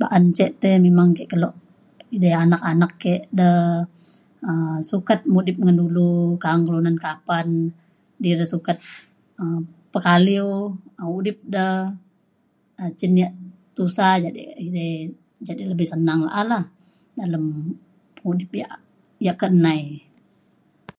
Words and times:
ba'an 0.00 0.24
ce 0.36 0.44
te 0.60 0.70
memang 0.86 1.08
ke 1.16 1.24
kelo 1.32 1.48
edei 2.14 2.34
anak 2.44 2.62
anak 2.72 2.92
ke 3.02 3.12
da 3.38 3.48
um 4.48 4.74
sukat 4.90 5.20
mudip 5.32 5.56
ngan 5.60 5.78
dulu 5.82 6.10
kaang 6.42 6.62
kelunan 6.66 6.96
kapan 7.04 7.46
di 8.22 8.30
re 8.38 8.44
sukat 8.52 8.76
um 9.40 9.60
pakaliu 9.92 10.50
udip 11.18 11.38
de 11.54 11.66
um 12.82 12.90
cin 12.98 13.12
ia' 13.20 13.36
tusah 13.76 14.14
jadi 14.24 14.42
edei 14.66 14.92
jadi 15.48 15.62
lebih 15.70 15.86
senang 15.92 16.20
la'a 16.26 16.42
lah 16.52 16.64
dalem 17.18 17.44
udip 18.30 18.50
ia' 18.60 18.80
ia' 19.24 19.38
ka 19.40 19.46
nai 19.64 19.82